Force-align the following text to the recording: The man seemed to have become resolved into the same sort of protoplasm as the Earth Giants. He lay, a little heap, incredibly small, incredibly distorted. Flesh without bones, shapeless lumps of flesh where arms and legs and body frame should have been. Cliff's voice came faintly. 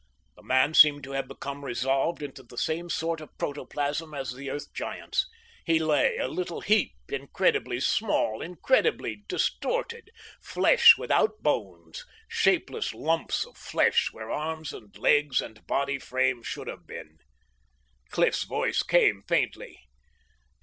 The 0.35 0.41
man 0.41 0.73
seemed 0.73 1.03
to 1.03 1.11
have 1.11 1.27
become 1.27 1.63
resolved 1.63 2.23
into 2.23 2.41
the 2.41 2.57
same 2.57 2.89
sort 2.89 3.21
of 3.21 3.37
protoplasm 3.37 4.15
as 4.15 4.31
the 4.33 4.49
Earth 4.49 4.73
Giants. 4.73 5.27
He 5.63 5.77
lay, 5.77 6.17
a 6.17 6.27
little 6.27 6.61
heap, 6.61 6.93
incredibly 7.07 7.79
small, 7.79 8.41
incredibly 8.41 9.23
distorted. 9.27 10.09
Flesh 10.41 10.97
without 10.97 11.43
bones, 11.43 12.03
shapeless 12.27 12.95
lumps 12.95 13.45
of 13.45 13.55
flesh 13.57 14.11
where 14.11 14.31
arms 14.31 14.73
and 14.73 14.97
legs 14.97 15.39
and 15.39 15.67
body 15.67 15.99
frame 15.99 16.41
should 16.41 16.65
have 16.67 16.87
been. 16.87 17.19
Cliff's 18.09 18.41
voice 18.45 18.81
came 18.81 19.21
faintly. 19.27 19.77